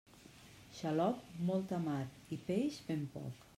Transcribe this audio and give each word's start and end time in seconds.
Xaloc, 0.77 1.19
molta 1.51 1.81
mar 1.85 2.01
i 2.39 2.43
peix 2.51 2.83
ben 2.91 3.07
poc. 3.19 3.49